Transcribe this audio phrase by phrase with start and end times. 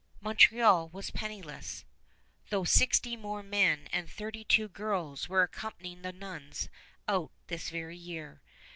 [0.19, 1.85] Montreal was penniless,
[2.49, 6.69] though sixty more men and thirty two girls were accompanying the nuns
[7.07, 8.41] out this very year.